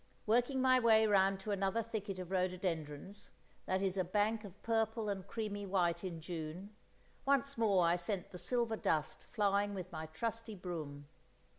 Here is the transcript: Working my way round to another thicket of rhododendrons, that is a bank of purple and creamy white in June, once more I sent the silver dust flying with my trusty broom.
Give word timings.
Working 0.25 0.63
my 0.63 0.79
way 0.79 1.05
round 1.05 1.39
to 1.41 1.51
another 1.51 1.83
thicket 1.83 2.17
of 2.17 2.31
rhododendrons, 2.31 3.29
that 3.67 3.83
is 3.83 3.99
a 3.99 4.03
bank 4.03 4.43
of 4.43 4.59
purple 4.63 5.09
and 5.09 5.27
creamy 5.27 5.63
white 5.67 6.03
in 6.03 6.19
June, 6.21 6.75
once 7.23 7.55
more 7.55 7.85
I 7.85 7.97
sent 7.97 8.31
the 8.31 8.39
silver 8.39 8.77
dust 8.77 9.27
flying 9.31 9.75
with 9.75 9.91
my 9.91 10.07
trusty 10.07 10.55
broom. 10.55 11.05